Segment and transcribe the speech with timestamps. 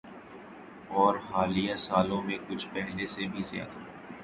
[0.89, 3.79] اورحالیہ سالوں میں کچھ پہلے سے بھی زیادہ۔